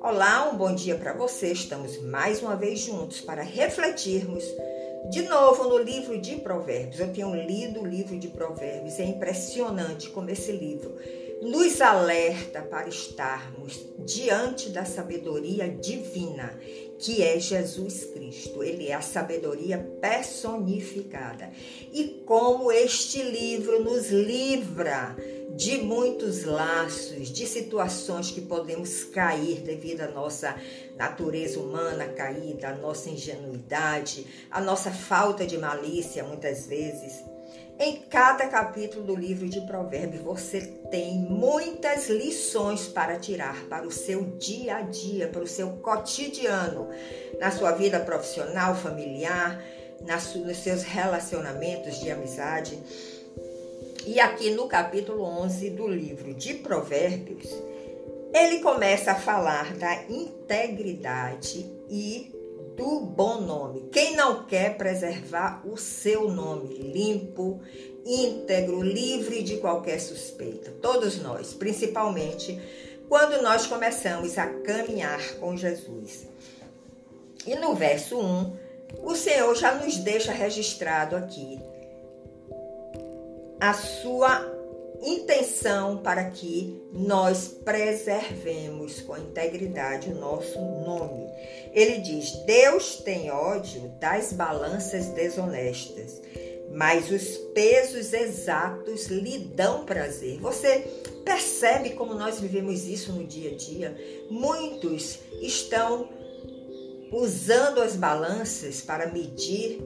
Olá, 0.00 0.50
um 0.52 0.56
bom 0.56 0.74
dia 0.74 0.96
para 0.96 1.12
você. 1.12 1.52
Estamos 1.52 2.02
mais 2.02 2.42
uma 2.42 2.56
vez 2.56 2.80
juntos 2.80 3.20
para 3.20 3.42
refletirmos 3.42 4.44
de 5.08 5.22
novo 5.22 5.68
no 5.68 5.78
livro 5.78 6.20
de 6.20 6.36
Provérbios. 6.36 6.98
Eu 6.98 7.12
tenho 7.12 7.32
lido 7.34 7.82
o 7.82 7.86
livro 7.86 8.18
de 8.18 8.26
Provérbios, 8.26 8.98
é 8.98 9.04
impressionante 9.04 10.10
como 10.10 10.30
esse 10.30 10.50
livro 10.50 10.96
nos 11.44 11.80
alerta 11.80 12.62
para 12.62 12.88
estarmos 12.88 13.86
diante 13.98 14.70
da 14.70 14.84
sabedoria 14.84 15.68
divina, 15.68 16.58
que 16.98 17.22
é 17.22 17.38
Jesus 17.38 18.04
Cristo. 18.04 18.62
Ele 18.62 18.88
é 18.88 18.94
a 18.94 19.02
sabedoria 19.02 19.78
personificada. 20.00 21.50
E 21.92 22.22
como 22.26 22.70
este 22.70 23.22
livro 23.22 23.82
nos 23.82 24.10
livra 24.10 25.16
de 25.56 25.78
muitos 25.78 26.44
laços, 26.44 27.28
de 27.28 27.46
situações 27.46 28.30
que 28.30 28.40
podemos 28.40 29.04
cair 29.04 29.60
devido 29.60 30.00
à 30.00 30.08
nossa 30.08 30.56
natureza 30.96 31.60
humana 31.60 32.08
caída, 32.08 32.68
à 32.68 32.74
nossa 32.74 33.08
ingenuidade, 33.08 34.26
à 34.50 34.60
nossa 34.60 34.90
falta 34.90 35.46
de 35.46 35.56
malícia, 35.56 36.24
muitas 36.24 36.66
vezes. 36.66 37.33
Em 37.78 37.96
cada 38.08 38.46
capítulo 38.46 39.04
do 39.04 39.16
livro 39.16 39.48
de 39.48 39.60
Provérbios, 39.62 40.22
você 40.22 40.60
tem 40.90 41.18
muitas 41.18 42.08
lições 42.08 42.86
para 42.86 43.18
tirar 43.18 43.64
para 43.68 43.86
o 43.86 43.90
seu 43.90 44.24
dia 44.38 44.76
a 44.76 44.82
dia, 44.82 45.28
para 45.28 45.42
o 45.42 45.46
seu 45.46 45.70
cotidiano, 45.78 46.88
na 47.40 47.50
sua 47.50 47.72
vida 47.72 47.98
profissional, 47.98 48.76
familiar, 48.76 49.60
nos 50.00 50.56
seus 50.58 50.82
relacionamentos 50.82 51.98
de 52.00 52.10
amizade. 52.10 52.78
E 54.06 54.20
aqui 54.20 54.50
no 54.50 54.68
capítulo 54.68 55.24
11 55.24 55.70
do 55.70 55.88
livro 55.88 56.34
de 56.34 56.54
Provérbios, 56.54 57.48
ele 58.34 58.60
começa 58.60 59.12
a 59.12 59.16
falar 59.16 59.74
da 59.76 60.04
integridade 60.08 61.70
e 61.88 62.33
do 62.76 63.00
bom 63.00 63.40
nome. 63.40 63.88
Quem 63.92 64.16
não 64.16 64.44
quer 64.44 64.76
preservar 64.76 65.62
o 65.66 65.76
seu 65.76 66.30
nome 66.30 66.74
limpo, 66.74 67.60
íntegro, 68.04 68.82
livre 68.82 69.42
de 69.42 69.58
qualquer 69.58 70.00
suspeita? 70.00 70.72
Todos 70.82 71.20
nós, 71.20 71.54
principalmente 71.54 72.60
quando 73.08 73.42
nós 73.42 73.66
começamos 73.66 74.38
a 74.38 74.46
caminhar 74.46 75.34
com 75.34 75.56
Jesus. 75.56 76.26
E 77.46 77.54
no 77.54 77.74
verso 77.74 78.18
1, 78.18 78.56
o 79.02 79.14
Senhor 79.14 79.54
já 79.54 79.74
nos 79.74 79.98
deixa 79.98 80.32
registrado 80.32 81.14
aqui 81.14 81.60
a 83.60 83.72
sua 83.72 84.53
intenção 85.04 85.98
para 85.98 86.24
que 86.30 86.82
nós 86.92 87.48
preservemos 87.48 89.00
com 89.00 89.16
integridade 89.16 90.10
o 90.10 90.14
nosso 90.14 90.58
nome. 90.58 91.26
Ele 91.72 91.98
diz: 91.98 92.32
Deus 92.46 92.96
tem 92.96 93.30
ódio 93.30 93.92
das 94.00 94.32
balanças 94.32 95.06
desonestas, 95.08 96.20
mas 96.72 97.10
os 97.10 97.36
pesos 97.54 98.12
exatos 98.12 99.06
lhe 99.06 99.38
dão 99.38 99.84
prazer. 99.84 100.38
Você 100.40 100.80
percebe 101.24 101.90
como 101.90 102.14
nós 102.14 102.40
vivemos 102.40 102.86
isso 102.86 103.12
no 103.12 103.24
dia 103.24 103.52
a 103.52 103.56
dia? 103.56 103.96
Muitos 104.30 105.18
estão 105.40 106.08
usando 107.12 107.80
as 107.80 107.94
balanças 107.94 108.80
para 108.80 109.12
medir 109.12 109.80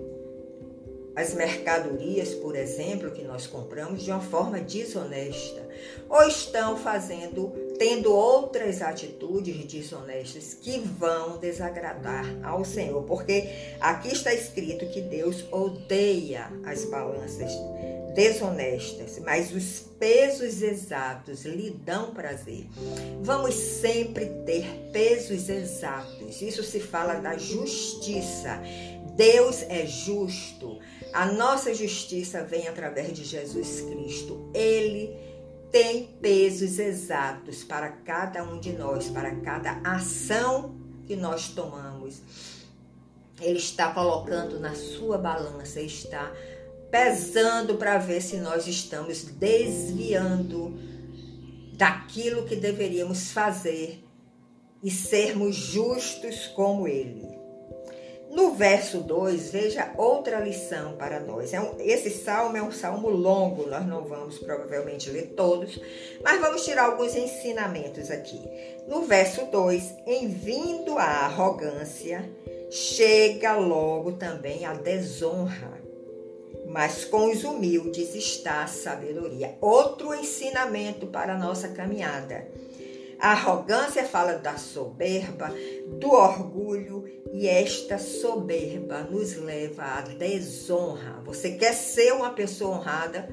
as 1.18 1.34
mercadorias, 1.34 2.32
por 2.34 2.54
exemplo, 2.54 3.10
que 3.10 3.24
nós 3.24 3.44
compramos 3.44 4.04
de 4.04 4.10
uma 4.12 4.20
forma 4.20 4.60
desonesta, 4.60 5.68
ou 6.08 6.22
estão 6.22 6.76
fazendo, 6.76 7.52
tendo 7.76 8.14
outras 8.14 8.80
atitudes 8.80 9.64
desonestas 9.64 10.54
que 10.54 10.78
vão 10.78 11.36
desagradar 11.38 12.24
ao 12.44 12.64
Senhor, 12.64 13.02
porque 13.02 13.48
aqui 13.80 14.12
está 14.12 14.32
escrito 14.32 14.88
que 14.90 15.00
Deus 15.00 15.44
odeia 15.50 16.52
as 16.64 16.84
balanças 16.84 17.50
desonestas, 18.14 19.18
mas 19.18 19.52
os 19.52 19.80
pesos 19.98 20.62
exatos 20.62 21.44
lhe 21.44 21.70
dão 21.70 22.14
prazer. 22.14 22.66
Vamos 23.22 23.54
sempre 23.54 24.26
ter 24.46 24.64
pesos 24.92 25.48
exatos. 25.48 26.40
Isso 26.40 26.62
se 26.62 26.78
fala 26.78 27.14
da 27.14 27.36
justiça. 27.36 28.60
Deus 29.16 29.62
é 29.68 29.84
justo. 29.84 30.78
A 31.12 31.26
nossa 31.26 31.74
justiça 31.74 32.44
vem 32.44 32.68
através 32.68 33.12
de 33.12 33.24
Jesus 33.24 33.80
Cristo. 33.82 34.50
Ele 34.54 35.16
tem 35.70 36.06
pesos 36.20 36.78
exatos 36.78 37.64
para 37.64 37.88
cada 37.88 38.42
um 38.42 38.58
de 38.58 38.72
nós, 38.72 39.08
para 39.08 39.34
cada 39.36 39.80
ação 39.84 40.74
que 41.06 41.16
nós 41.16 41.48
tomamos. 41.48 42.20
Ele 43.40 43.58
está 43.58 43.92
colocando 43.92 44.58
na 44.58 44.74
sua 44.74 45.16
balança, 45.18 45.80
está 45.80 46.32
pesando 46.90 47.76
para 47.76 47.98
ver 47.98 48.20
se 48.20 48.36
nós 48.38 48.66
estamos 48.66 49.22
desviando 49.24 50.78
daquilo 51.74 52.44
que 52.44 52.56
deveríamos 52.56 53.30
fazer 53.30 54.04
e 54.82 54.90
sermos 54.90 55.54
justos 55.54 56.46
como 56.48 56.88
Ele. 56.88 57.38
No 58.30 58.52
verso 58.52 58.98
2, 58.98 59.50
veja 59.50 59.92
outra 59.96 60.40
lição 60.40 60.92
para 60.96 61.18
nós. 61.18 61.54
É 61.54 61.60
um, 61.60 61.76
esse 61.80 62.10
salmo 62.10 62.56
é 62.56 62.62
um 62.62 62.70
salmo 62.70 63.08
longo, 63.08 63.66
nós 63.66 63.86
não 63.86 64.04
vamos 64.04 64.38
provavelmente 64.38 65.08
ler 65.10 65.28
todos, 65.34 65.80
mas 66.22 66.40
vamos 66.40 66.64
tirar 66.64 66.84
alguns 66.84 67.16
ensinamentos 67.16 68.10
aqui. 68.10 68.40
No 68.86 69.02
verso 69.02 69.46
2, 69.46 69.94
em 70.06 70.28
vindo 70.28 70.98
a 70.98 71.04
arrogância, 71.04 72.28
chega 72.70 73.56
logo 73.56 74.12
também 74.12 74.66
a 74.66 74.74
desonra, 74.74 75.80
mas 76.66 77.04
com 77.06 77.30
os 77.30 77.44
humildes 77.44 78.14
está 78.14 78.62
a 78.62 78.66
sabedoria. 78.66 79.56
Outro 79.60 80.14
ensinamento 80.14 81.06
para 81.06 81.34
a 81.34 81.38
nossa 81.38 81.68
caminhada. 81.68 82.46
A 83.20 83.32
arrogância 83.32 84.04
fala 84.04 84.34
da 84.34 84.56
soberba, 84.56 85.52
do 85.98 86.12
orgulho, 86.12 87.04
e 87.32 87.48
esta 87.48 87.98
soberba 87.98 89.00
nos 89.00 89.34
leva 89.36 89.82
à 89.82 90.00
desonra. 90.02 91.20
Você 91.24 91.52
quer 91.52 91.74
ser 91.74 92.12
uma 92.12 92.30
pessoa 92.30 92.76
honrada? 92.76 93.28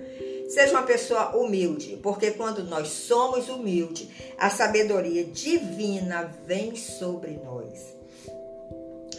Seja 0.49 0.71
uma 0.71 0.83
pessoa 0.83 1.35
humilde, 1.37 1.99
porque 2.01 2.31
quando 2.31 2.63
nós 2.63 2.87
somos 2.87 3.47
humildes, 3.47 4.07
a 4.39 4.49
sabedoria 4.49 5.23
divina 5.23 6.33
vem 6.45 6.75
sobre 6.75 7.39
nós. 7.43 7.95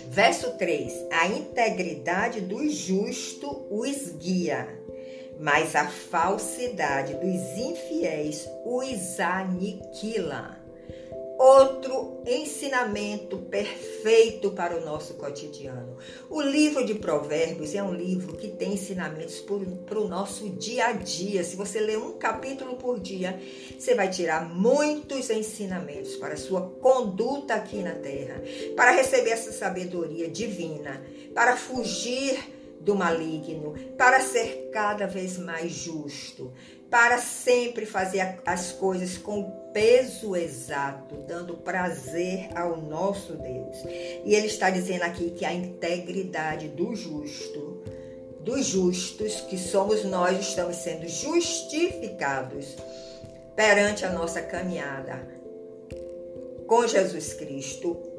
Verso 0.08 0.52
3: 0.52 0.92
A 1.12 1.28
integridade 1.28 2.40
do 2.40 2.68
justo 2.68 3.66
os 3.70 4.10
guia, 4.18 4.68
mas 5.38 5.76
a 5.76 5.86
falsidade 5.86 7.14
dos 7.14 7.58
infiéis 7.58 8.48
os 8.64 9.20
aniquila 9.20 10.55
outro 11.38 12.22
ensinamento 12.26 13.38
perfeito 13.38 14.50
para 14.50 14.76
o 14.76 14.84
nosso 14.84 15.14
cotidiano. 15.14 15.96
O 16.28 16.40
livro 16.40 16.84
de 16.84 16.94
Provérbios 16.94 17.74
é 17.74 17.82
um 17.82 17.94
livro 17.94 18.36
que 18.36 18.48
tem 18.48 18.74
ensinamentos 18.74 19.44
para 19.86 19.98
o 19.98 20.08
nosso 20.08 20.48
dia 20.50 20.86
a 20.86 20.92
dia. 20.92 21.44
Se 21.44 21.56
você 21.56 21.80
ler 21.80 21.98
um 21.98 22.12
capítulo 22.12 22.76
por 22.76 22.98
dia, 22.98 23.40
você 23.78 23.94
vai 23.94 24.10
tirar 24.10 24.48
muitos 24.48 25.30
ensinamentos 25.30 26.16
para 26.16 26.34
a 26.34 26.38
sua 26.38 26.62
conduta 26.80 27.54
aqui 27.54 27.82
na 27.82 27.94
terra, 27.94 28.42
para 28.74 28.90
receber 28.92 29.30
essa 29.30 29.52
sabedoria 29.52 30.28
divina, 30.28 31.04
para 31.34 31.56
fugir 31.56 32.55
do 32.86 32.94
maligno, 32.94 33.74
para 33.98 34.20
ser 34.20 34.70
cada 34.72 35.08
vez 35.08 35.36
mais 35.36 35.72
justo, 35.72 36.52
para 36.88 37.18
sempre 37.18 37.84
fazer 37.84 38.40
as 38.46 38.70
coisas 38.70 39.18
com 39.18 39.50
peso 39.72 40.36
exato, 40.36 41.16
dando 41.26 41.56
prazer 41.56 42.48
ao 42.54 42.76
nosso 42.76 43.32
Deus. 43.32 43.76
E 44.24 44.32
ele 44.36 44.46
está 44.46 44.70
dizendo 44.70 45.02
aqui 45.02 45.32
que 45.32 45.44
a 45.44 45.52
integridade 45.52 46.68
do 46.68 46.94
justo, 46.94 47.82
dos 48.40 48.64
justos, 48.64 49.40
que 49.40 49.58
somos 49.58 50.04
nós, 50.04 50.38
estamos 50.38 50.76
sendo 50.76 51.08
justificados 51.08 52.76
perante 53.56 54.06
a 54.06 54.12
nossa 54.12 54.40
caminhada 54.40 55.26
com 56.68 56.86
Jesus 56.86 57.32
Cristo. 57.32 58.15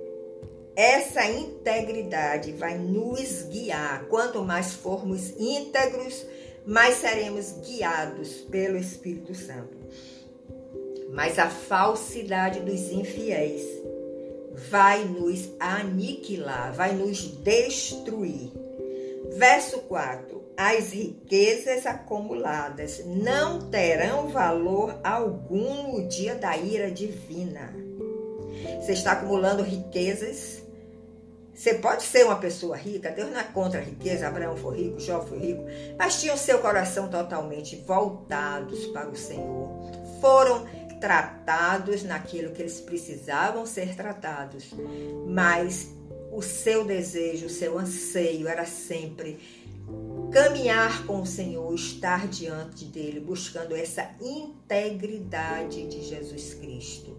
Essa 0.77 1.25
integridade 1.25 2.51
vai 2.51 2.77
nos 2.77 3.41
guiar. 3.49 4.05
Quanto 4.09 4.43
mais 4.43 4.73
formos 4.73 5.31
íntegros, 5.35 6.23
mais 6.67 6.97
seremos 6.97 7.51
guiados 7.65 8.33
pelo 8.51 8.77
Espírito 8.77 9.33
Santo. 9.33 9.75
Mas 11.11 11.39
a 11.39 11.49
falsidade 11.49 12.59
dos 12.59 12.91
infiéis 12.91 13.63
vai 14.69 15.03
nos 15.03 15.49
aniquilar, 15.59 16.71
vai 16.75 16.93
nos 16.93 17.23
destruir. 17.23 18.51
Verso 19.35 19.79
4: 19.79 20.43
as 20.55 20.91
riquezas 20.91 21.87
acumuladas 21.87 23.03
não 23.03 23.67
terão 23.71 24.27
valor 24.27 24.95
algum 25.03 25.93
no 25.93 26.07
dia 26.07 26.35
da 26.35 26.55
ira 26.55 26.91
divina. 26.91 27.73
Você 28.79 28.91
está 28.91 29.13
acumulando 29.13 29.63
riquezas. 29.63 30.66
Você 31.57 31.73
pode 31.73 32.03
ser 32.03 32.23
uma 32.23 32.35
pessoa 32.35 32.77
rica, 32.77 33.09
Deus 33.09 33.31
não 33.31 33.39
é 33.39 33.43
contra 33.43 33.79
a 33.79 33.83
riqueza, 33.83 34.27
Abraão 34.27 34.55
foi 34.55 34.77
rico, 34.77 34.99
Jó 34.99 35.23
foi 35.23 35.39
rico, 35.39 35.65
mas 35.97 36.21
tinham 36.21 36.37
seu 36.37 36.59
coração 36.59 37.09
totalmente 37.09 37.75
voltados 37.77 38.85
para 38.85 39.09
o 39.09 39.15
Senhor. 39.15 39.67
Foram 40.21 40.67
tratados 41.01 42.03
naquilo 42.03 42.51
que 42.51 42.61
eles 42.61 42.79
precisavam 42.79 43.65
ser 43.65 43.95
tratados, 43.95 44.71
mas 45.25 45.87
o 46.31 46.43
seu 46.43 46.85
desejo, 46.85 47.47
o 47.47 47.49
seu 47.49 47.79
anseio 47.79 48.47
era 48.47 48.63
sempre 48.63 49.39
caminhar 50.31 51.05
com 51.05 51.21
o 51.21 51.25
Senhor, 51.25 51.73
estar 51.73 52.27
diante 52.27 52.85
dele, 52.85 53.19
buscando 53.19 53.75
essa 53.75 54.09
integridade 54.21 55.87
de 55.87 56.03
Jesus 56.03 56.53
Cristo, 56.53 57.17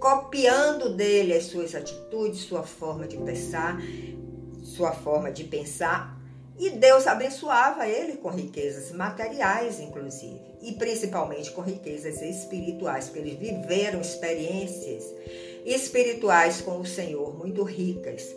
copiando 0.00 0.94
dele 0.94 1.34
as 1.34 1.44
suas 1.44 1.74
atitudes, 1.74 2.40
sua 2.40 2.62
forma 2.62 3.06
de 3.06 3.16
pensar, 3.16 3.80
sua 4.62 4.92
forma 4.92 5.30
de 5.30 5.44
pensar. 5.44 6.18
E 6.58 6.70
Deus 6.70 7.06
abençoava 7.06 7.86
ele 7.86 8.16
com 8.16 8.30
riquezas 8.30 8.90
materiais, 8.90 9.78
inclusive, 9.78 10.40
e 10.60 10.72
principalmente 10.72 11.52
com 11.52 11.62
riquezas 11.62 12.20
espirituais, 12.20 13.04
porque 13.04 13.20
eles 13.20 13.38
viveram 13.38 14.00
experiências 14.00 15.04
espirituais 15.64 16.60
com 16.60 16.80
o 16.80 16.86
Senhor 16.86 17.36
muito 17.36 17.62
ricas. 17.62 18.34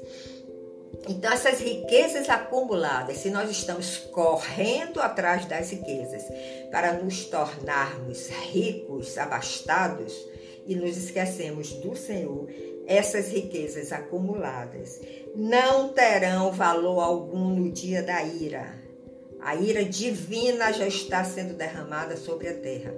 Então, 1.08 1.32
essas 1.32 1.60
riquezas 1.60 2.30
acumuladas, 2.30 3.18
se 3.18 3.30
nós 3.30 3.50
estamos 3.50 3.98
correndo 3.98 5.00
atrás 5.00 5.46
das 5.46 5.72
riquezas 5.72 6.24
para 6.72 6.94
nos 6.94 7.26
tornarmos 7.26 8.28
ricos, 8.52 9.18
abastados 9.18 10.14
e 10.68 10.76
nos 10.76 10.96
esquecemos 10.98 11.74
do 11.74 11.96
Senhor, 11.96 12.48
essas 12.86 13.30
riquezas 13.30 13.92
acumuladas 13.92 15.00
não 15.36 15.90
terão 15.90 16.52
valor 16.52 17.00
algum 17.00 17.50
no 17.56 17.72
dia 17.72 18.04
da 18.04 18.24
ira. 18.24 18.80
A 19.40 19.56
ira 19.56 19.84
divina 19.84 20.72
já 20.72 20.88
está 20.88 21.24
sendo 21.24 21.56
derramada 21.56 22.16
sobre 22.16 22.48
a 22.48 22.54
terra. 22.54 22.94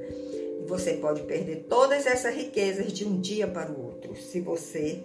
E 0.62 0.66
você 0.66 0.94
pode 0.94 1.22
perder 1.24 1.68
todas 1.70 2.06
essas 2.06 2.36
riquezas 2.36 2.92
de 2.92 3.06
um 3.06 3.20
dia 3.20 3.48
para 3.48 3.72
o 3.72 3.86
outro, 3.86 4.16
se 4.16 4.42
você 4.42 5.02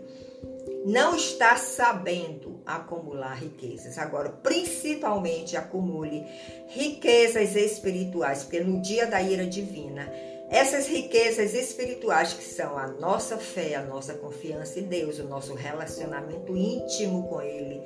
não 0.88 1.14
está 1.14 1.54
sabendo 1.56 2.62
acumular 2.64 3.34
riquezas. 3.34 3.98
Agora, 3.98 4.30
principalmente 4.30 5.54
acumule 5.54 6.24
riquezas 6.68 7.54
espirituais, 7.54 8.42
porque 8.42 8.60
no 8.60 8.80
dia 8.80 9.06
da 9.06 9.20
ira 9.20 9.46
divina, 9.46 10.10
essas 10.48 10.86
riquezas 10.86 11.52
espirituais 11.52 12.32
que 12.32 12.42
são 12.42 12.78
a 12.78 12.86
nossa 12.86 13.36
fé, 13.36 13.74
a 13.74 13.82
nossa 13.82 14.14
confiança 14.14 14.80
em 14.80 14.84
Deus, 14.84 15.18
o 15.18 15.24
nosso 15.24 15.52
relacionamento 15.52 16.56
íntimo 16.56 17.28
com 17.28 17.42
Ele, 17.42 17.82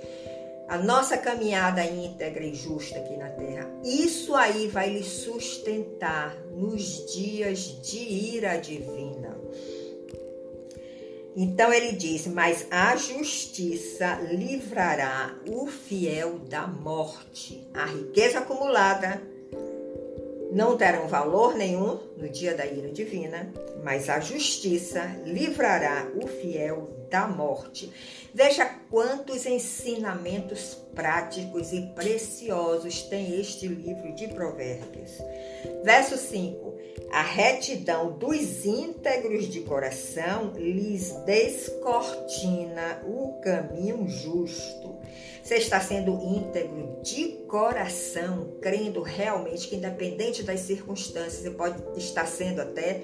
a 0.68 0.78
nossa 0.78 1.18
caminhada 1.18 1.84
íntegra 1.84 2.44
e 2.44 2.54
justa 2.54 3.00
aqui 3.00 3.16
na 3.16 3.30
terra, 3.30 3.68
isso 3.82 4.32
aí 4.32 4.68
vai 4.68 4.90
lhe 4.90 5.02
sustentar 5.02 6.36
nos 6.54 7.12
dias 7.12 7.82
de 7.82 7.98
ira 7.98 8.56
divina. 8.58 9.36
Então 11.36 11.72
ele 11.72 11.92
diz: 11.92 12.26
Mas 12.26 12.66
a 12.70 12.94
justiça 12.96 14.20
livrará 14.30 15.34
o 15.48 15.66
fiel 15.66 16.38
da 16.40 16.66
morte. 16.66 17.66
A 17.72 17.86
riqueza 17.86 18.40
acumulada 18.40 19.20
não 20.52 20.76
terão 20.76 21.08
valor 21.08 21.54
nenhum 21.56 21.98
no 22.16 22.28
dia 22.28 22.54
da 22.54 22.66
ira 22.66 22.92
divina, 22.92 23.50
mas 23.82 24.10
a 24.10 24.20
justiça 24.20 25.00
livrará 25.24 26.06
o 26.14 26.26
fiel 26.26 26.90
da 27.08 27.26
morte. 27.26 27.90
Veja 28.34 28.66
quantos 28.90 29.46
ensinamentos 29.46 30.76
práticos 30.94 31.72
e 31.72 31.80
preciosos 31.94 33.02
tem 33.02 33.40
este 33.40 33.66
livro 33.66 34.14
de 34.14 34.28
Provérbios. 34.28 35.12
Verso 35.82 36.18
5: 36.18 36.74
A 37.12 37.20
retidão 37.20 38.12
dos 38.12 38.64
íntegros 38.64 39.44
de 39.44 39.60
coração 39.60 40.54
lhes 40.56 41.12
descortina 41.26 43.02
o 43.06 43.38
caminho 43.42 44.08
justo. 44.08 44.96
Você 45.42 45.56
está 45.56 45.78
sendo 45.78 46.12
íntegro 46.22 47.00
de 47.02 47.44
coração, 47.46 48.56
crendo 48.62 49.02
realmente 49.02 49.68
que, 49.68 49.76
independente 49.76 50.42
das 50.42 50.60
circunstâncias, 50.60 51.42
você 51.42 51.50
pode 51.50 51.82
estar 51.98 52.26
sendo 52.26 52.62
até 52.62 53.02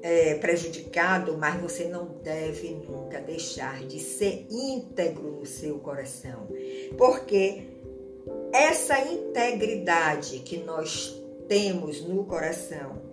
é, 0.00 0.36
prejudicado, 0.36 1.36
mas 1.36 1.60
você 1.60 1.84
não 1.84 2.06
deve 2.22 2.70
nunca 2.70 3.20
deixar 3.20 3.84
de 3.84 4.00
ser 4.00 4.46
íntegro 4.50 5.32
no 5.32 5.44
seu 5.44 5.78
coração, 5.78 6.48
porque 6.96 7.64
essa 8.50 8.98
integridade 9.00 10.38
que 10.38 10.56
nós 10.58 11.27
temos 11.48 12.02
no 12.02 12.24
coração 12.24 13.08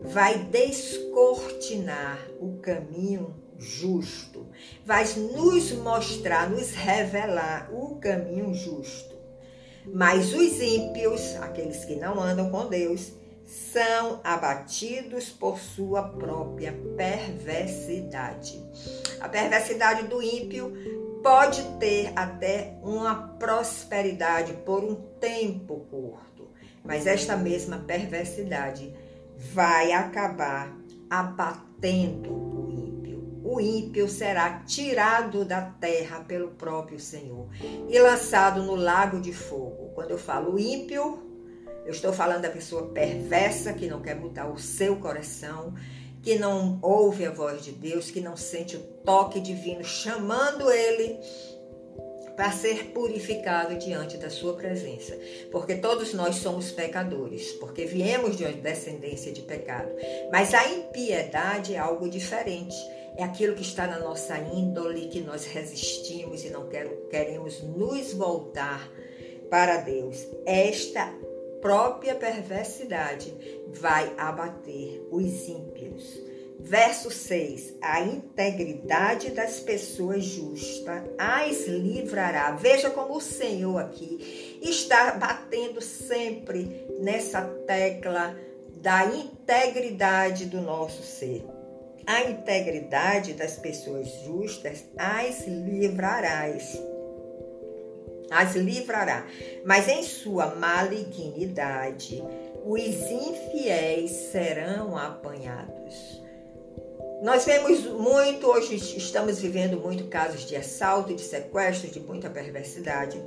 vai 0.00 0.38
descortinar 0.44 2.18
o 2.40 2.58
caminho 2.58 3.34
justo, 3.58 4.46
vai 4.84 5.04
nos 5.32 5.72
mostrar, 5.72 6.50
nos 6.50 6.72
revelar 6.72 7.70
o 7.72 7.96
caminho 7.96 8.52
justo. 8.54 9.16
Mas 9.86 10.32
os 10.32 10.60
ímpios, 10.60 11.36
aqueles 11.36 11.84
que 11.84 11.96
não 11.96 12.20
andam 12.20 12.50
com 12.50 12.66
Deus, 12.66 13.12
são 13.44 14.20
abatidos 14.24 15.28
por 15.30 15.58
sua 15.58 16.02
própria 16.02 16.74
perversidade. 16.96 18.60
A 19.20 19.28
perversidade 19.28 20.08
do 20.08 20.20
ímpio 20.20 20.72
pode 21.22 21.62
ter 21.78 22.12
até 22.16 22.76
uma 22.82 23.36
prosperidade 23.38 24.52
por 24.64 24.82
um 24.82 24.96
tempo 25.20 25.86
curto, 25.88 26.35
mas 26.86 27.06
esta 27.06 27.36
mesma 27.36 27.78
perversidade 27.78 28.94
vai 29.52 29.92
acabar 29.92 30.74
abatendo 31.10 32.32
o 32.32 32.70
ímpio. 32.70 33.40
O 33.44 33.60
ímpio 33.60 34.08
será 34.08 34.60
tirado 34.60 35.44
da 35.44 35.62
terra 35.62 36.20
pelo 36.20 36.48
próprio 36.48 36.98
Senhor 36.98 37.48
e 37.88 37.98
lançado 37.98 38.62
no 38.62 38.74
lago 38.74 39.20
de 39.20 39.32
fogo. 39.32 39.90
Quando 39.94 40.10
eu 40.10 40.18
falo 40.18 40.58
ímpio, 40.58 41.22
eu 41.84 41.92
estou 41.92 42.12
falando 42.12 42.42
da 42.42 42.50
pessoa 42.50 42.88
perversa 42.88 43.72
que 43.72 43.88
não 43.88 44.00
quer 44.00 44.16
mudar 44.16 44.48
o 44.48 44.58
seu 44.58 44.96
coração, 44.96 45.74
que 46.22 46.36
não 46.36 46.78
ouve 46.82 47.24
a 47.24 47.30
voz 47.30 47.62
de 47.62 47.70
Deus, 47.70 48.10
que 48.10 48.20
não 48.20 48.36
sente 48.36 48.76
o 48.76 48.80
toque 48.80 49.40
divino 49.40 49.84
chamando 49.84 50.70
ele 50.70 51.20
para 52.36 52.52
ser 52.52 52.92
purificado 52.92 53.76
diante 53.76 54.18
da 54.18 54.28
sua 54.28 54.54
presença. 54.54 55.18
Porque 55.50 55.76
todos 55.76 56.12
nós 56.12 56.36
somos 56.36 56.70
pecadores, 56.70 57.52
porque 57.52 57.86
viemos 57.86 58.36
de 58.36 58.44
uma 58.44 58.52
descendência 58.52 59.32
de 59.32 59.42
pecado. 59.42 59.90
Mas 60.30 60.52
a 60.52 60.68
impiedade 60.68 61.74
é 61.74 61.78
algo 61.78 62.08
diferente. 62.08 62.76
É 63.16 63.24
aquilo 63.24 63.54
que 63.54 63.62
está 63.62 63.86
na 63.86 63.98
nossa 63.98 64.38
índole, 64.38 65.08
que 65.08 65.20
nós 65.20 65.46
resistimos 65.46 66.44
e 66.44 66.50
não 66.50 66.68
queremos 67.10 67.62
nos 67.62 68.12
voltar 68.12 68.92
para 69.48 69.78
Deus. 69.78 70.26
Esta 70.44 71.10
própria 71.62 72.14
perversidade 72.14 73.34
vai 73.72 74.12
abater 74.18 75.02
os 75.10 75.48
ímpios. 75.48 76.35
Verso 76.58 77.10
6: 77.10 77.74
A 77.80 78.00
integridade 78.00 79.30
das 79.30 79.60
pessoas 79.60 80.24
justas 80.24 81.02
as 81.18 81.66
livrará. 81.66 82.52
Veja 82.52 82.90
como 82.90 83.16
o 83.16 83.20
Senhor 83.20 83.78
aqui 83.78 84.58
está 84.62 85.12
batendo 85.12 85.80
sempre 85.80 86.86
nessa 87.00 87.42
tecla 87.66 88.36
da 88.76 89.04
integridade 89.06 90.46
do 90.46 90.60
nosso 90.60 91.02
ser. 91.02 91.44
A 92.06 92.22
integridade 92.22 93.32
das 93.34 93.56
pessoas 93.56 94.08
justas 94.24 94.84
as 94.96 95.46
livrarás 95.46 96.78
as 98.30 98.54
livrará. 98.54 99.26
Mas 99.64 99.88
em 99.88 100.02
sua 100.02 100.54
malignidade, 100.54 102.22
os 102.64 102.80
infiéis 102.80 104.10
serão 104.10 104.96
apanhados. 104.96 106.15
Nós 107.26 107.44
vemos 107.44 107.80
muito, 107.80 108.46
hoje 108.46 108.76
estamos 108.76 109.40
vivendo 109.40 109.80
muito 109.80 110.04
casos 110.04 110.46
de 110.46 110.54
assalto, 110.54 111.12
de 111.12 111.20
sequestro, 111.20 111.90
de 111.90 111.98
muita 111.98 112.30
perversidade. 112.30 113.20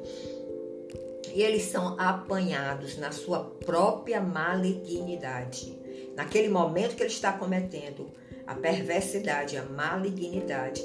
E 1.33 1.41
eles 1.41 1.63
são 1.63 1.99
apanhados 1.99 2.97
na 2.97 3.11
sua 3.11 3.43
própria 3.43 4.21
malignidade. 4.21 5.77
Naquele 6.15 6.47
momento 6.47 6.95
que 6.95 7.03
ele 7.03 7.11
está 7.11 7.33
cometendo 7.33 8.09
a 8.47 8.55
perversidade, 8.55 9.57
a 9.57 9.65
malignidade, 9.65 10.81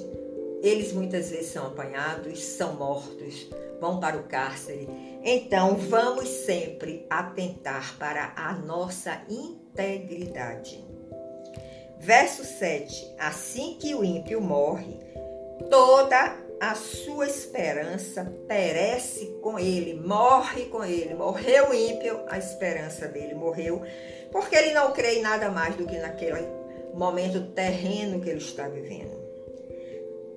eles 0.60 0.92
muitas 0.92 1.30
vezes 1.30 1.52
são 1.52 1.68
apanhados, 1.68 2.42
são 2.42 2.74
mortos, 2.74 3.48
vão 3.80 4.00
para 4.00 4.16
o 4.16 4.24
cárcere. 4.24 4.88
Então, 5.22 5.76
vamos 5.76 6.28
sempre 6.28 7.06
atentar 7.08 7.96
para 7.96 8.32
a 8.34 8.54
nossa 8.54 9.22
integridade. 9.30 10.84
Verso 12.04 12.44
7: 12.44 13.14
Assim 13.18 13.78
que 13.80 13.94
o 13.94 14.04
ímpio 14.04 14.38
morre, 14.38 15.00
toda 15.70 16.36
a 16.60 16.74
sua 16.74 17.26
esperança 17.26 18.30
perece 18.46 19.38
com 19.40 19.58
ele, 19.58 19.94
morre 19.94 20.66
com 20.66 20.84
ele. 20.84 21.14
Morreu 21.14 21.70
o 21.70 21.74
ímpio, 21.74 22.20
a 22.28 22.36
esperança 22.36 23.08
dele 23.08 23.32
morreu, 23.32 23.80
porque 24.30 24.54
ele 24.54 24.74
não 24.74 24.92
crê 24.92 25.14
em 25.14 25.22
nada 25.22 25.48
mais 25.48 25.76
do 25.76 25.86
que 25.86 25.96
naquele 25.96 26.46
momento 26.92 27.40
terreno 27.54 28.20
que 28.20 28.28
ele 28.28 28.38
está 28.38 28.68
vivendo. 28.68 29.24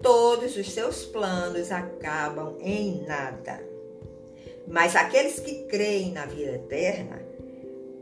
Todos 0.02 0.56
os 0.56 0.72
seus 0.72 1.04
planos 1.04 1.70
acabam 1.70 2.56
em 2.62 3.06
nada. 3.06 3.62
Mas 4.66 4.96
aqueles 4.96 5.38
que 5.42 5.66
creem 5.66 6.14
na 6.14 6.26
vida 6.26 6.52
eterna, 6.52 7.27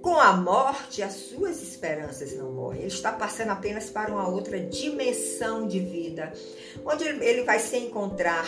com 0.05 0.19
a 0.19 0.33
morte, 0.33 1.01
as 1.01 1.13
suas 1.13 1.63
esperanças 1.63 2.37
não 2.37 2.51
morrem. 2.51 2.81
Ele 2.81 2.89
está 2.89 3.11
passando 3.11 3.49
apenas 3.49 3.89
para 3.89 4.11
uma 4.11 4.27
outra 4.29 4.59
dimensão 4.59 5.67
de 5.67 5.79
vida, 5.79 6.31
onde 6.85 7.03
ele 7.05 7.41
vai 7.41 7.57
se 7.57 7.75
encontrar 7.77 8.45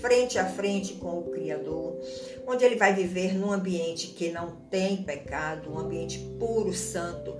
frente 0.00 0.38
a 0.38 0.46
frente 0.46 0.94
com 0.94 1.18
o 1.18 1.30
Criador, 1.30 2.00
onde 2.46 2.64
ele 2.64 2.76
vai 2.76 2.94
viver 2.94 3.34
num 3.34 3.52
ambiente 3.52 4.06
que 4.06 4.30
não 4.30 4.56
tem 4.70 5.02
pecado, 5.02 5.70
um 5.70 5.78
ambiente 5.78 6.18
puro, 6.38 6.72
santo. 6.72 7.36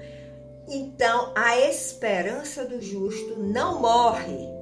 Então, 0.69 1.33
a 1.35 1.59
esperança 1.59 2.63
do 2.63 2.79
justo 2.83 3.41
não 3.41 3.81
morre 3.81 4.56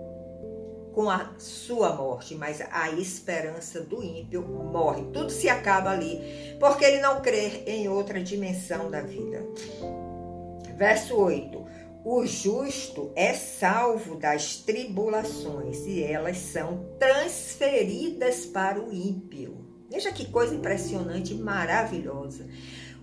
com 0.95 1.11
a 1.11 1.31
sua 1.39 1.93
morte, 1.95 2.35
mas 2.35 2.63
a 2.71 2.91
esperança 2.91 3.81
do 3.81 4.03
ímpio 4.03 4.43
morre. 4.43 5.03
Tudo 5.13 5.31
se 5.31 5.49
acaba 5.49 5.91
ali, 5.91 6.21
porque 6.61 6.85
ele 6.85 7.01
não 7.01 7.21
crê 7.21 7.65
em 7.67 7.89
outra 7.89 8.23
dimensão 8.23 8.91
da 8.91 9.01
vida. 9.01 9.45
Verso 10.77 11.17
8: 11.17 11.65
O 12.05 12.25
justo 12.25 13.11
é 13.17 13.35
salvo 13.35 14.17
das 14.17 14.57
tribulações 14.57 15.81
e 15.87 16.03
elas 16.03 16.39
são 16.39 16.87
transferidas 16.99 18.47
para 18.47 18.81
o 18.81 18.93
ímpio. 18.93 19.65
Veja 19.91 20.13
que 20.13 20.27
coisa 20.27 20.55
impressionante, 20.55 21.35
maravilhosa 21.35 22.47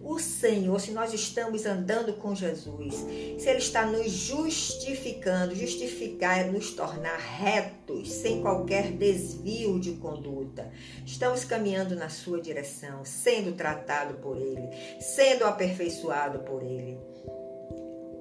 o 0.03 0.19
Senhor, 0.19 0.79
se 0.79 0.91
nós 0.91 1.13
estamos 1.13 1.65
andando 1.65 2.13
com 2.13 2.33
Jesus, 2.33 2.95
se 3.37 3.49
Ele 3.49 3.59
está 3.59 3.85
nos 3.85 4.11
justificando, 4.11 5.55
justificar 5.55 6.39
é 6.39 6.43
nos 6.43 6.71
tornar 6.71 7.17
retos, 7.17 8.11
sem 8.11 8.41
qualquer 8.41 8.91
desvio 8.91 9.79
de 9.79 9.93
conduta. 9.93 10.71
Estamos 11.05 11.45
caminhando 11.45 11.95
na 11.95 12.09
Sua 12.09 12.41
direção, 12.41 13.05
sendo 13.05 13.53
tratado 13.53 14.15
por 14.15 14.37
Ele, 14.37 14.69
sendo 14.99 15.45
aperfeiçoado 15.45 16.39
por 16.39 16.63
Ele. 16.63 16.97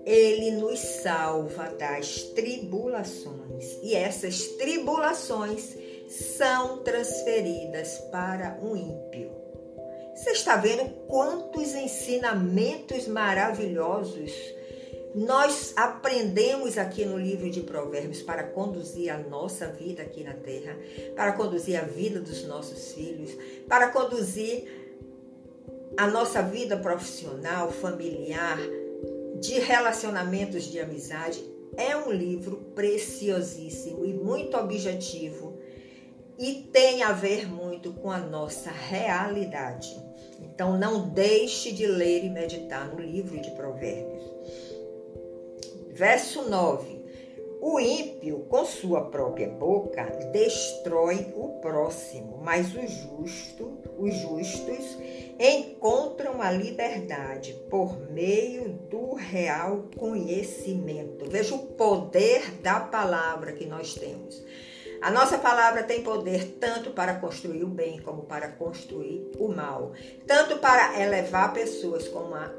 Ele 0.04 0.50
nos 0.52 0.78
salva 0.78 1.70
das 1.70 2.22
tribulações 2.34 3.78
e 3.82 3.94
essas 3.94 4.48
tribulações 4.56 5.76
são 6.36 6.78
transferidas 6.78 7.98
para 8.10 8.58
um 8.62 8.76
ímpio. 8.76 9.39
Você 10.20 10.32
está 10.32 10.54
vendo 10.54 10.84
quantos 11.06 11.74
ensinamentos 11.74 13.08
maravilhosos 13.08 14.30
nós 15.14 15.72
aprendemos 15.74 16.76
aqui 16.76 17.06
no 17.06 17.18
livro 17.18 17.50
de 17.50 17.62
Provérbios 17.62 18.20
para 18.20 18.44
conduzir 18.44 19.08
a 19.08 19.16
nossa 19.16 19.68
vida 19.68 20.02
aqui 20.02 20.22
na 20.22 20.34
terra, 20.34 20.76
para 21.16 21.32
conduzir 21.32 21.80
a 21.80 21.84
vida 21.84 22.20
dos 22.20 22.44
nossos 22.44 22.92
filhos, 22.92 23.34
para 23.66 23.88
conduzir 23.88 24.92
a 25.96 26.06
nossa 26.06 26.42
vida 26.42 26.76
profissional, 26.76 27.72
familiar, 27.72 28.58
de 29.40 29.58
relacionamentos 29.58 30.64
de 30.64 30.80
amizade. 30.80 31.42
É 31.78 31.96
um 31.96 32.12
livro 32.12 32.58
preciosíssimo 32.74 34.04
e 34.04 34.12
muito 34.12 34.54
objetivo 34.54 35.58
e 36.38 36.68
tem 36.70 37.02
a 37.02 37.12
ver 37.12 37.48
muito 37.48 37.94
com 37.94 38.10
a 38.10 38.18
nossa 38.18 38.70
realidade. 38.70 40.09
Então 40.60 40.76
não 40.76 41.08
deixe 41.08 41.72
de 41.72 41.86
ler 41.86 42.22
e 42.22 42.28
meditar 42.28 42.86
no 42.86 43.00
livro 43.00 43.40
de 43.40 43.50
Provérbios. 43.52 44.22
Verso 45.88 46.50
9. 46.50 47.00
O 47.62 47.80
ímpio, 47.80 48.40
com 48.40 48.66
sua 48.66 49.06
própria 49.06 49.48
boca, 49.48 50.04
destrói 50.34 51.32
o 51.34 51.60
próximo, 51.62 52.42
mas 52.42 52.74
o 52.74 52.86
justo, 52.86 53.78
os 53.98 54.14
justos 54.16 54.98
encontram 55.38 56.42
a 56.42 56.50
liberdade 56.50 57.54
por 57.70 57.98
meio 58.10 58.68
do 58.90 59.14
real 59.14 59.88
conhecimento. 59.96 61.24
Veja 61.30 61.54
o 61.54 61.68
poder 61.68 62.60
da 62.60 62.80
palavra 62.80 63.54
que 63.54 63.64
nós 63.64 63.94
temos. 63.94 64.44
A 65.00 65.10
nossa 65.10 65.38
palavra 65.38 65.82
tem 65.82 66.02
poder 66.02 66.58
tanto 66.60 66.90
para 66.90 67.14
construir 67.14 67.64
o 67.64 67.68
bem 67.68 68.00
como 68.00 68.22
para 68.22 68.48
construir 68.48 69.30
o 69.38 69.48
mal, 69.48 69.92
tanto 70.26 70.58
para 70.58 71.00
elevar 71.00 71.54
pessoas 71.54 72.06
como 72.06 72.34
a 72.34 72.52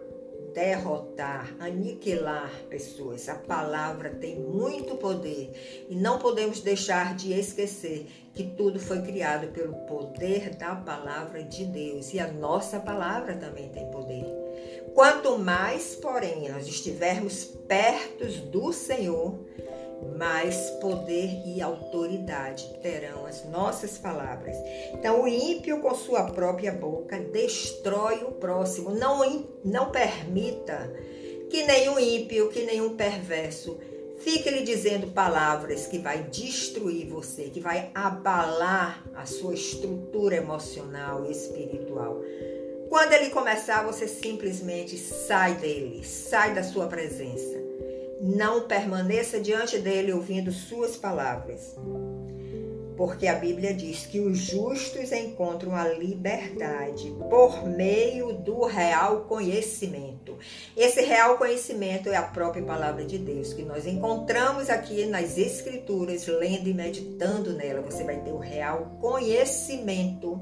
derrotar, 0.54 1.56
aniquilar 1.60 2.52
pessoas. 2.70 3.30
A 3.30 3.36
palavra 3.36 4.10
tem 4.10 4.40
muito 4.40 4.96
poder 4.96 5.86
e 5.90 5.96
não 5.96 6.18
podemos 6.18 6.62
deixar 6.62 7.16
de 7.16 7.32
esquecer 7.32 8.08
que 8.34 8.44
tudo 8.44 8.80
foi 8.80 9.02
criado 9.02 9.48
pelo 9.48 9.74
poder 9.86 10.56
da 10.56 10.76
palavra 10.76 11.44
de 11.44 11.66
Deus 11.66 12.14
e 12.14 12.20
a 12.20 12.32
nossa 12.32 12.80
palavra 12.80 13.36
também 13.36 13.70
tem 13.70 13.90
poder. 13.92 14.26
Quanto 14.94 15.38
mais, 15.38 15.96
porém, 15.96 16.50
nós 16.50 16.68
estivermos 16.68 17.46
perto 17.46 18.26
do 18.50 18.74
Senhor, 18.74 19.40
mais 20.18 20.70
poder 20.82 21.42
e 21.46 21.62
autoridade 21.62 22.80
terão 22.82 23.26
as 23.26 23.46
nossas 23.46 23.98
palavras. 23.98 24.56
Então, 24.94 25.24
o 25.24 25.28
ímpio 25.28 25.80
com 25.82 25.94
sua 25.96 26.24
própria 26.32 26.72
boca 26.72 27.20
destrói 27.20 28.24
o 28.24 28.32
próximo. 28.32 28.92
Não, 28.92 29.46
não 29.64 29.92
permita 29.92 30.92
que 31.50 31.64
nenhum 31.64 32.00
ímpio, 32.00 32.50
que 32.50 32.64
nenhum 32.64 32.96
perverso 32.96 33.78
fique 34.20 34.50
lhe 34.50 34.64
dizendo 34.64 35.08
palavras 35.08 35.88
que 35.88 35.98
vai 35.98 36.24
destruir 36.24 37.08
você, 37.08 37.44
que 37.44 37.60
vai 37.60 37.90
abalar 37.94 39.04
a 39.16 39.26
sua 39.26 39.54
estrutura 39.54 40.36
emocional 40.36 41.26
e 41.26 41.32
espiritual. 41.32 42.22
Quando 42.90 43.14
ele 43.14 43.30
começar, 43.30 43.84
você 43.84 44.08
simplesmente 44.08 44.98
sai 44.98 45.56
dele, 45.56 46.04
sai 46.06 46.54
da 46.54 46.62
sua 46.62 46.88
presença 46.88 47.61
não 48.22 48.68
permaneça 48.68 49.40
diante 49.40 49.80
dele 49.80 50.14
ouvindo 50.14 50.52
suas 50.52 50.96
palavras. 50.96 51.76
Porque 52.96 53.26
a 53.26 53.34
Bíblia 53.34 53.74
diz 53.74 54.06
que 54.06 54.20
os 54.20 54.38
justos 54.38 55.12
encontram 55.12 55.76
a 55.76 55.88
liberdade 55.88 57.12
por 57.32 57.68
meio 57.68 58.34
do 58.34 58.64
real 58.66 59.22
conhecimento. 59.22 60.38
Esse 60.78 61.02
real 61.02 61.36
conhecimento 61.36 62.10
é 62.10 62.16
a 62.16 62.22
própria 62.22 62.64
palavra 62.64 63.04
de 63.04 63.18
Deus 63.18 63.54
que 63.54 63.64
nós 63.64 63.88
encontramos 63.88 64.70
aqui 64.70 65.06
nas 65.06 65.36
Escrituras, 65.36 66.28
lendo 66.28 66.68
e 66.68 66.76
meditando 66.76 67.54
nela. 67.54 67.82
Você 67.82 68.04
vai 68.04 68.20
ter 68.20 68.32
o 68.32 68.38
real 68.38 68.98
conhecimento 69.02 70.40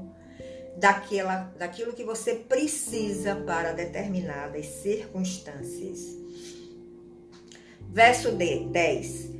daquela, 0.76 1.50
daquilo 1.56 1.94
que 1.94 2.04
você 2.04 2.34
precisa 2.34 3.36
para 3.36 3.72
determinadas 3.72 4.66
circunstâncias. 4.66 6.19
Verso 7.92 8.30
10. 8.30 9.30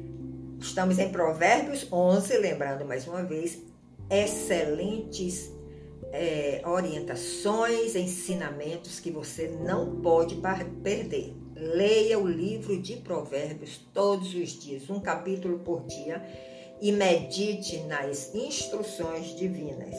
Estamos 0.60 0.98
em 0.98 1.08
Provérbios 1.12 1.86
11, 1.90 2.36
lembrando 2.38 2.84
mais 2.84 3.06
uma 3.06 3.22
vez, 3.22 3.62
excelentes 4.10 5.52
é, 6.12 6.60
orientações, 6.66 7.94
ensinamentos 7.94 8.98
que 8.98 9.08
você 9.12 9.46
não 9.46 10.00
pode 10.00 10.36
perder. 10.82 11.32
Leia 11.54 12.18
o 12.18 12.26
livro 12.26 12.76
de 12.82 12.96
Provérbios 12.96 13.86
todos 13.94 14.34
os 14.34 14.48
dias, 14.48 14.90
um 14.90 14.98
capítulo 14.98 15.60
por 15.60 15.86
dia, 15.86 16.20
e 16.80 16.90
medite 16.90 17.78
nas 17.84 18.34
instruções 18.34 19.28
divinas. 19.36 19.94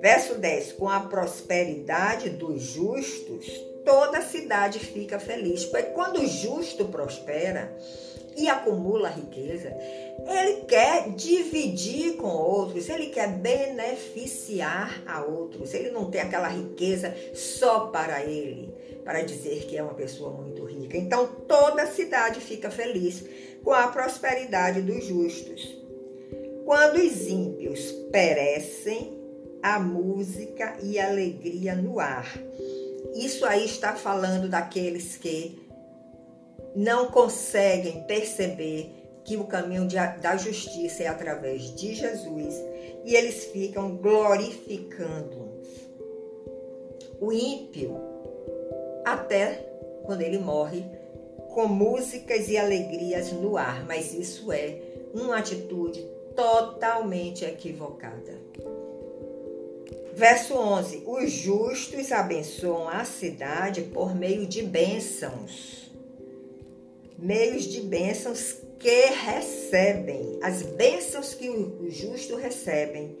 Verso 0.00 0.36
10: 0.36 0.74
Com 0.74 0.88
a 0.88 1.00
prosperidade 1.00 2.30
dos 2.30 2.62
justos, 2.62 3.44
toda 3.88 4.18
a 4.18 4.22
cidade 4.22 4.78
fica 4.78 5.18
feliz. 5.18 5.64
Porque 5.64 5.90
quando 5.92 6.20
o 6.20 6.26
justo 6.26 6.84
prospera 6.84 7.74
e 8.36 8.46
acumula 8.46 9.08
riqueza, 9.08 9.74
ele 10.28 10.66
quer 10.66 11.08
dividir 11.14 12.16
com 12.16 12.28
outros, 12.28 12.86
ele 12.90 13.06
quer 13.06 13.28
beneficiar 13.28 15.02
a 15.06 15.24
outros. 15.24 15.72
Ele 15.72 15.90
não 15.90 16.10
tem 16.10 16.20
aquela 16.20 16.48
riqueza 16.48 17.14
só 17.32 17.86
para 17.86 18.22
ele, 18.22 18.74
para 19.02 19.22
dizer 19.22 19.64
que 19.64 19.78
é 19.78 19.82
uma 19.82 19.94
pessoa 19.94 20.32
muito 20.32 20.66
rica. 20.66 20.98
Então 20.98 21.26
toda 21.48 21.84
a 21.84 21.90
cidade 21.90 22.40
fica 22.40 22.70
feliz 22.70 23.24
com 23.64 23.72
a 23.72 23.88
prosperidade 23.88 24.82
dos 24.82 25.02
justos. 25.06 25.66
Quando 26.66 26.96
os 26.96 27.26
ímpios 27.26 27.90
perecem, 28.12 29.16
a 29.62 29.80
música 29.80 30.76
e 30.82 30.98
a 30.98 31.08
alegria 31.08 31.74
no 31.74 31.98
ar. 31.98 32.38
Isso 33.18 33.44
aí 33.44 33.64
está 33.64 33.96
falando 33.96 34.48
daqueles 34.48 35.16
que 35.16 35.60
não 36.76 37.08
conseguem 37.08 38.04
perceber 38.04 38.94
que 39.24 39.36
o 39.36 39.44
caminho 39.44 39.88
de, 39.88 39.96
da 39.96 40.36
justiça 40.36 41.02
é 41.02 41.08
através 41.08 41.74
de 41.74 41.96
Jesus 41.96 42.54
e 43.04 43.16
eles 43.16 43.46
ficam 43.46 43.96
glorificando 43.96 45.50
o 47.20 47.32
ímpio 47.32 47.96
até 49.04 49.68
quando 50.04 50.22
ele 50.22 50.38
morre 50.38 50.84
com 51.48 51.66
músicas 51.66 52.48
e 52.48 52.56
alegrias 52.56 53.32
no 53.32 53.56
ar, 53.56 53.84
mas 53.84 54.14
isso 54.14 54.52
é 54.52 54.80
uma 55.12 55.38
atitude 55.38 56.06
totalmente 56.36 57.44
equivocada. 57.44 58.38
Verso 60.18 60.54
11: 60.54 61.04
Os 61.06 61.30
justos 61.30 62.10
abençoam 62.10 62.88
a 62.88 63.04
cidade 63.04 63.82
por 63.82 64.16
meio 64.16 64.46
de 64.46 64.64
bênçãos. 64.64 65.92
Meios 67.16 67.62
de 67.62 67.82
bênçãos 67.82 68.56
que 68.80 69.06
recebem, 69.10 70.40
as 70.42 70.62
bênçãos 70.62 71.34
que 71.34 71.48
os 71.48 71.94
justos 71.94 72.36
recebem, 72.36 73.16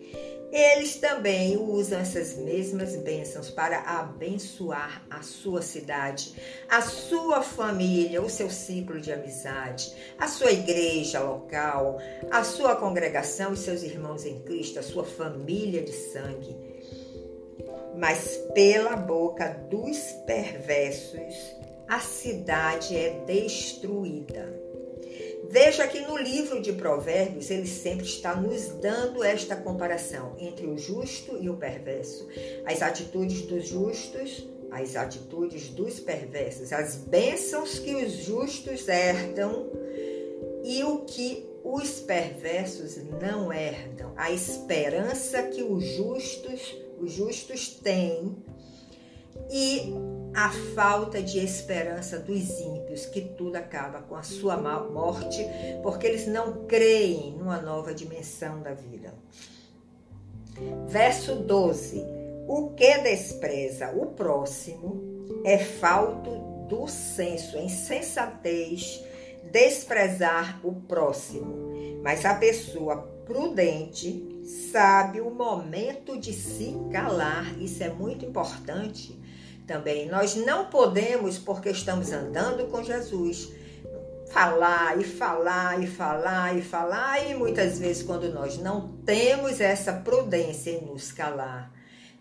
eles 0.50 0.96
também 0.96 1.56
usam 1.56 2.00
essas 2.00 2.34
mesmas 2.34 2.96
bênçãos 2.96 3.48
para 3.48 3.78
abençoar 3.78 5.06
a 5.08 5.22
sua 5.22 5.62
cidade, 5.62 6.34
a 6.68 6.82
sua 6.82 7.42
família, 7.42 8.20
o 8.20 8.28
seu 8.28 8.50
ciclo 8.50 9.00
de 9.00 9.12
amizade, 9.12 9.94
a 10.18 10.26
sua 10.26 10.50
igreja 10.50 11.20
local, 11.20 11.98
a 12.28 12.42
sua 12.42 12.74
congregação 12.74 13.52
e 13.52 13.56
seus 13.56 13.84
irmãos 13.84 14.24
em 14.24 14.40
Cristo, 14.40 14.80
a 14.80 14.82
sua 14.82 15.04
família 15.04 15.80
de 15.80 15.92
sangue. 15.92 16.67
Mas 17.98 18.36
pela 18.54 18.96
boca 18.96 19.48
dos 19.68 19.98
perversos 20.26 21.58
a 21.88 22.00
cidade 22.00 22.96
é 22.96 23.24
destruída. 23.26 24.68
Veja 25.50 25.88
que 25.88 26.00
no 26.00 26.18
livro 26.18 26.60
de 26.60 26.74
Provérbios 26.74 27.50
ele 27.50 27.66
sempre 27.66 28.04
está 28.04 28.36
nos 28.36 28.68
dando 28.80 29.24
esta 29.24 29.56
comparação 29.56 30.36
entre 30.38 30.66
o 30.66 30.76
justo 30.76 31.38
e 31.40 31.48
o 31.48 31.56
perverso, 31.56 32.28
as 32.66 32.82
atitudes 32.82 33.42
dos 33.42 33.66
justos, 33.66 34.46
as 34.70 34.94
atitudes 34.94 35.70
dos 35.70 35.98
perversos, 35.98 36.70
as 36.70 36.96
bênçãos 36.96 37.78
que 37.78 37.94
os 37.94 38.12
justos 38.12 38.86
herdam 38.86 39.70
e 40.62 40.84
o 40.84 40.98
que 41.06 41.46
os 41.64 42.00
perversos 42.00 42.98
não 43.20 43.50
herdam, 43.50 44.12
a 44.16 44.30
esperança 44.30 45.42
que 45.44 45.62
os 45.62 45.82
justos, 45.82 46.76
os 47.00 47.12
justos 47.12 47.68
têm 47.68 48.36
e 49.50 49.92
a 50.34 50.50
falta 50.74 51.22
de 51.22 51.38
esperança 51.38 52.18
dos 52.18 52.50
ímpios, 52.60 53.06
que 53.06 53.20
tudo 53.20 53.56
acaba 53.56 54.02
com 54.02 54.14
a 54.14 54.22
sua 54.22 54.56
morte, 54.56 55.44
porque 55.82 56.06
eles 56.06 56.26
não 56.26 56.66
creem 56.66 57.32
numa 57.32 57.60
nova 57.60 57.94
dimensão 57.94 58.60
da 58.60 58.74
vida. 58.74 59.14
Verso 60.86 61.36
12: 61.36 62.04
O 62.46 62.70
que 62.70 62.98
despreza 62.98 63.92
o 63.92 64.06
próximo 64.06 65.02
é 65.44 65.58
falto 65.58 66.66
do 66.68 66.86
senso, 66.86 67.56
é 67.56 67.64
insensatez 67.64 69.02
desprezar 69.50 70.60
o 70.62 70.74
próximo, 70.74 71.72
mas 72.02 72.24
a 72.24 72.34
pessoa 72.34 72.96
prudente 73.24 74.37
sabe 74.48 75.20
o 75.20 75.30
momento 75.30 76.18
de 76.18 76.32
se 76.32 76.74
calar, 76.90 77.60
isso 77.60 77.82
é 77.82 77.90
muito 77.90 78.24
importante 78.24 79.18
também. 79.66 80.08
Nós 80.08 80.34
não 80.34 80.66
podemos, 80.66 81.38
porque 81.38 81.68
estamos 81.68 82.10
andando 82.12 82.66
com 82.70 82.82
Jesus, 82.82 83.52
falar 84.30 84.98
e 84.98 85.04
falar 85.04 85.82
e 85.82 85.86
falar 85.86 86.56
e 86.56 86.62
falar, 86.62 87.30
e 87.30 87.34
muitas 87.34 87.78
vezes, 87.78 88.02
quando 88.02 88.32
nós 88.32 88.56
não 88.58 88.88
temos 89.04 89.60
essa 89.60 89.92
prudência 89.92 90.70
em 90.70 90.86
nos 90.86 91.12
calar, 91.12 91.70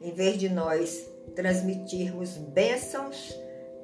em 0.01 0.11
vez 0.11 0.37
de 0.37 0.49
nós 0.49 1.07
transmitirmos 1.33 2.31
bênçãos, 2.31 3.33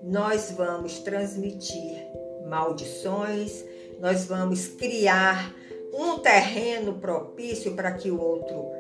nós 0.04 0.52
vamos 0.52 1.00
transmitir 1.00 2.06
maldições, 2.50 3.64
nós 4.02 4.26
vamos 4.26 4.68
criar 4.68 5.54
um 5.94 6.18
terreno 6.20 6.94
propício 7.00 7.76
para 7.76 7.92
que 7.94 8.10
o 8.10 8.20
outro 8.20 8.72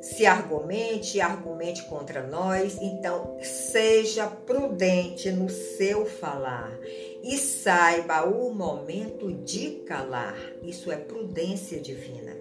se 0.00 0.24
argumente, 0.24 1.20
argumente 1.20 1.82
contra 1.84 2.22
nós. 2.26 2.78
Então, 2.80 3.36
seja 3.42 4.26
prudente 4.26 5.30
no 5.30 5.50
seu 5.50 6.06
falar 6.06 6.72
e 7.22 7.36
saiba 7.36 8.24
o 8.24 8.52
momento 8.54 9.32
de 9.32 9.82
calar. 9.86 10.38
Isso 10.62 10.90
é 10.90 10.96
prudência 10.96 11.80
divina. 11.80 12.39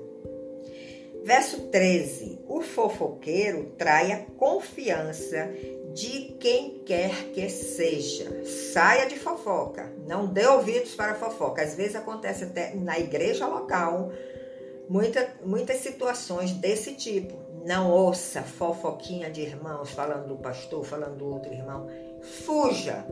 Verso 1.24 1.68
13: 1.68 2.40
O 2.48 2.62
fofoqueiro 2.62 3.74
trai 3.78 4.12
a 4.12 4.26
confiança 4.38 5.50
de 5.94 6.36
quem 6.40 6.80
quer 6.86 7.32
que 7.34 7.50
seja. 7.50 8.46
Saia 8.46 9.08
de 9.08 9.18
fofoca, 9.18 9.92
não 10.08 10.28
dê 10.28 10.46
ouvidos 10.48 10.96
para 10.96 11.16
fofoca. 11.16 11.62
Às 11.62 11.76
vezes 11.76 11.96
acontece 11.96 12.46
até 12.46 12.74
na 12.76 13.00
igreja 13.00 13.48
local 13.48 14.12
muita, 14.88 15.36
muitas 15.44 15.78
situações 15.78 16.52
desse 16.52 16.94
tipo 16.94 17.50
não 17.66 17.92
ouça 17.92 18.42
fofoquinha 18.42 19.30
de 19.30 19.42
irmãos 19.42 19.92
falando 19.92 20.28
do 20.28 20.38
pastor, 20.38 20.84
falando 20.84 21.18
do 21.18 21.28
outro 21.28 21.54
irmão. 21.54 21.88
Fuja. 22.46 23.06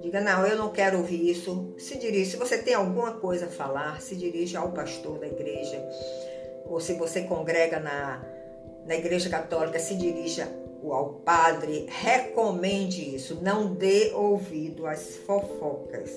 Diga, 0.00 0.20
não, 0.20 0.46
eu 0.46 0.56
não 0.56 0.70
quero 0.70 0.98
ouvir 0.98 1.30
isso. 1.30 1.74
Se 1.78 1.98
dirija. 1.98 2.32
Se 2.32 2.36
você 2.36 2.58
tem 2.58 2.74
alguma 2.74 3.12
coisa 3.12 3.46
a 3.46 3.50
falar, 3.50 4.00
se 4.00 4.14
dirija 4.14 4.58
ao 4.58 4.72
pastor 4.72 5.18
da 5.18 5.26
igreja. 5.26 5.82
Ou 6.68 6.80
se 6.80 6.94
você 6.94 7.22
congrega 7.22 7.80
na, 7.80 8.22
na 8.86 8.94
igreja 8.94 9.28
católica, 9.28 9.78
se 9.78 9.94
dirija 9.94 10.48
ao 10.92 11.14
padre. 11.24 11.86
Recomende 11.88 13.14
isso. 13.14 13.38
Não 13.42 13.74
dê 13.74 14.12
ouvido 14.14 14.86
às 14.86 15.16
fofocas. 15.16 16.10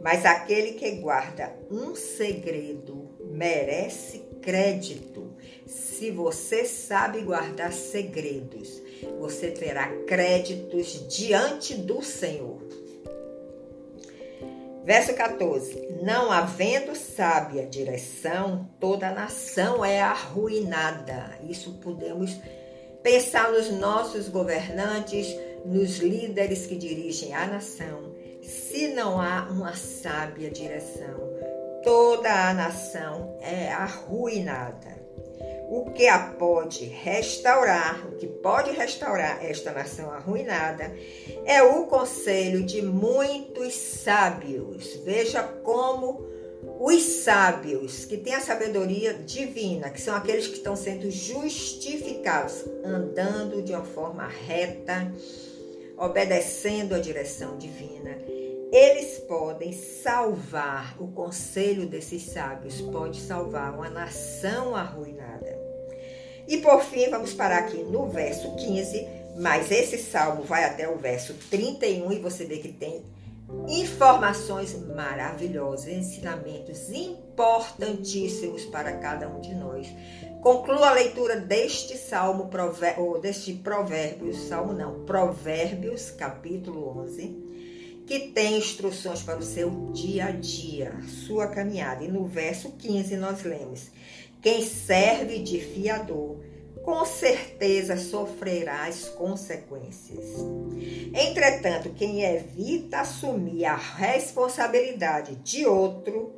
Mas 0.00 0.24
aquele 0.24 0.72
que 0.72 0.90
guarda 0.92 1.52
um 1.70 1.94
segredo 1.94 3.08
merece 3.20 4.20
crédito. 4.40 5.34
Se 5.66 6.10
você 6.10 6.64
sabe 6.64 7.22
guardar 7.22 7.72
segredos, 7.72 8.80
você 9.18 9.50
terá 9.50 9.88
créditos 10.06 11.08
diante 11.08 11.74
do 11.74 12.02
Senhor. 12.02 12.60
Verso 14.86 15.14
14: 15.14 15.98
Não 16.04 16.30
havendo 16.30 16.94
sábia 16.94 17.66
direção, 17.66 18.70
toda 18.78 19.08
a 19.08 19.12
nação 19.12 19.84
é 19.84 20.00
arruinada. 20.00 21.36
Isso 21.42 21.72
podemos 21.82 22.38
pensar 23.02 23.50
nos 23.50 23.68
nossos 23.68 24.28
governantes, 24.28 25.26
nos 25.64 25.98
líderes 25.98 26.66
que 26.66 26.76
dirigem 26.76 27.34
a 27.34 27.48
nação. 27.48 28.14
Se 28.40 28.86
não 28.94 29.20
há 29.20 29.48
uma 29.50 29.74
sábia 29.74 30.52
direção, 30.52 31.18
toda 31.82 32.48
a 32.48 32.54
nação 32.54 33.36
é 33.40 33.72
arruinada. 33.72 34.95
O 35.68 35.90
que 35.90 36.06
a 36.06 36.18
pode 36.18 36.84
restaurar, 36.84 38.06
o 38.06 38.16
que 38.16 38.26
pode 38.26 38.70
restaurar 38.70 39.44
esta 39.44 39.72
nação 39.72 40.10
arruinada, 40.12 40.94
é 41.44 41.62
o 41.62 41.86
conselho 41.86 42.64
de 42.64 42.80
muitos 42.82 43.74
sábios. 43.74 45.00
Veja 45.04 45.42
como 45.42 46.24
os 46.80 47.02
sábios, 47.02 48.04
que 48.04 48.16
têm 48.16 48.34
a 48.34 48.40
sabedoria 48.40 49.14
divina, 49.14 49.90
que 49.90 50.00
são 50.00 50.14
aqueles 50.14 50.46
que 50.46 50.54
estão 50.54 50.76
sendo 50.76 51.10
justificados, 51.10 52.64
andando 52.84 53.62
de 53.62 53.72
uma 53.72 53.84
forma 53.84 54.26
reta, 54.26 55.12
obedecendo 55.96 56.94
a 56.94 56.98
direção 56.98 57.56
divina 57.56 58.16
eles 58.72 59.18
podem 59.20 59.72
salvar, 59.72 60.96
o 61.00 61.08
conselho 61.08 61.86
desses 61.86 62.22
sábios 62.24 62.80
pode 62.80 63.20
salvar 63.20 63.74
uma 63.74 63.88
nação 63.88 64.74
arruinada. 64.74 65.56
E 66.48 66.58
por 66.58 66.82
fim, 66.82 67.08
vamos 67.08 67.32
parar 67.32 67.58
aqui 67.58 67.78
no 67.78 68.08
verso 68.08 68.54
15, 68.56 69.06
mas 69.38 69.70
esse 69.70 69.98
salmo 69.98 70.42
vai 70.42 70.64
até 70.64 70.88
o 70.88 70.96
verso 70.96 71.34
31 71.50 72.12
e 72.12 72.18
você 72.18 72.44
vê 72.44 72.58
que 72.58 72.72
tem 72.72 73.04
informações 73.68 74.74
maravilhosas, 74.74 75.88
ensinamentos 75.88 76.90
importantíssimos 76.90 78.64
para 78.64 78.96
cada 78.98 79.28
um 79.28 79.40
de 79.40 79.54
nós. 79.54 79.86
Concluo 80.42 80.82
a 80.82 80.92
leitura 80.92 81.36
deste 81.36 81.96
salmo, 81.96 82.50
ou 82.98 83.20
deste 83.20 83.52
provérbios, 83.54 84.48
salmo 84.48 84.72
não, 84.72 85.04
provérbios, 85.04 86.10
capítulo 86.10 86.98
11 87.00 87.45
que 88.06 88.28
tem 88.28 88.56
instruções 88.56 89.22
para 89.22 89.38
o 89.38 89.42
seu 89.42 89.90
dia 89.92 90.26
a 90.26 90.30
dia, 90.30 90.92
sua 91.26 91.48
caminhada. 91.48 92.04
E 92.04 92.08
no 92.08 92.24
verso 92.24 92.70
15 92.72 93.16
nós 93.16 93.42
lemos: 93.42 93.90
Quem 94.40 94.62
serve 94.62 95.40
de 95.40 95.60
fiador, 95.60 96.36
com 96.84 97.04
certeza 97.04 97.96
sofrerá 97.96 98.86
as 98.86 99.08
consequências. 99.08 100.24
Entretanto, 101.12 101.90
quem 101.90 102.22
evita 102.22 103.00
assumir 103.00 103.64
a 103.64 103.74
responsabilidade 103.74 105.34
de 105.36 105.66
outro, 105.66 106.32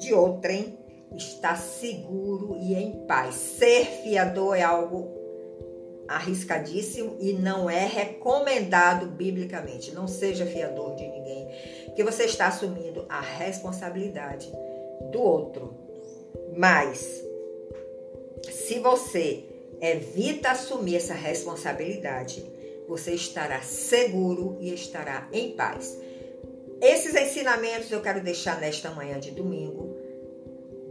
de 0.00 0.12
outrem, 0.12 0.76
está 1.16 1.54
seguro 1.54 2.56
e 2.60 2.74
em 2.74 3.06
paz. 3.06 3.34
Ser 3.34 3.84
fiador 4.02 4.56
é 4.56 4.62
algo 4.62 5.21
arriscadíssimo 6.16 7.16
e 7.20 7.32
não 7.32 7.68
é 7.68 7.86
recomendado 7.86 9.06
biblicamente. 9.06 9.92
Não 9.92 10.06
seja 10.06 10.46
fiador 10.46 10.94
de 10.94 11.06
ninguém, 11.06 11.48
que 11.94 12.04
você 12.04 12.24
está 12.24 12.48
assumindo 12.48 13.04
a 13.08 13.20
responsabilidade 13.20 14.50
do 15.10 15.20
outro. 15.20 15.74
Mas 16.56 17.22
se 18.50 18.78
você 18.78 19.44
evita 19.80 20.50
assumir 20.50 20.96
essa 20.96 21.14
responsabilidade, 21.14 22.44
você 22.88 23.12
estará 23.12 23.60
seguro 23.62 24.56
e 24.60 24.72
estará 24.72 25.28
em 25.32 25.52
paz. 25.52 25.98
Esses 26.80 27.14
ensinamentos 27.14 27.90
eu 27.90 28.00
quero 28.00 28.20
deixar 28.20 28.60
nesta 28.60 28.90
manhã 28.90 29.18
de 29.18 29.30
domingo, 29.30 29.96